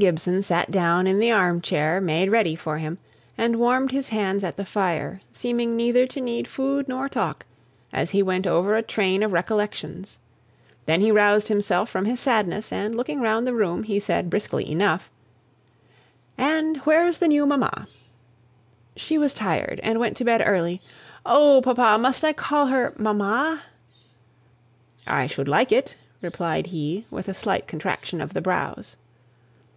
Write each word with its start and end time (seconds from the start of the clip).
Gibson 0.00 0.42
sate 0.42 0.72
down 0.72 1.06
in 1.06 1.20
the 1.20 1.30
arm 1.30 1.60
chair 1.60 2.00
made 2.00 2.32
ready 2.32 2.56
for 2.56 2.78
him, 2.78 2.98
and 3.38 3.60
warmed 3.60 3.92
his 3.92 4.08
hands 4.08 4.42
at 4.42 4.56
the 4.56 4.64
fire, 4.64 5.20
seeming 5.32 5.76
neither 5.76 6.04
to 6.08 6.20
need 6.20 6.48
food 6.48 6.88
nor 6.88 7.08
talk, 7.08 7.46
as 7.92 8.10
he 8.10 8.20
went 8.20 8.44
over 8.44 8.74
a 8.74 8.82
train 8.82 9.22
of 9.22 9.32
recollections. 9.32 10.18
Then 10.86 11.00
he 11.00 11.12
roused 11.12 11.46
himself 11.46 11.88
from 11.88 12.06
his 12.06 12.18
sadness, 12.18 12.72
and 12.72 12.96
looking 12.96 13.20
round 13.20 13.46
the 13.46 13.54
room, 13.54 13.84
he 13.84 14.00
said 14.00 14.28
briskly 14.28 14.68
enough, 14.68 15.08
"And 16.36 16.78
where's 16.78 17.18
the 17.20 17.28
new 17.28 17.46
mamma?" 17.46 17.86
"She 18.96 19.16
was 19.16 19.32
tired, 19.32 19.78
and 19.84 20.00
went 20.00 20.16
to 20.16 20.24
bed 20.24 20.42
early. 20.44 20.82
Oh, 21.24 21.60
papa! 21.62 21.98
must 22.00 22.24
I 22.24 22.32
call 22.32 22.66
her 22.66 22.94
'mamma?'" 22.96 23.62
"I 25.06 25.28
should 25.28 25.46
like 25.46 25.70
it," 25.70 25.96
replied 26.20 26.66
he, 26.66 27.06
with 27.12 27.28
a 27.28 27.32
slight 27.34 27.68
contraction 27.68 28.20
of 28.20 28.34
the 28.34 28.40
brows. 28.42 28.96